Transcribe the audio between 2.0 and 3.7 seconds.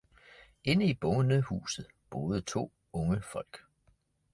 boede to unge folk.